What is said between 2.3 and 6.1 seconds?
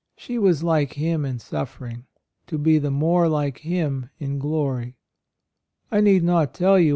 to be the more like Him in glory. I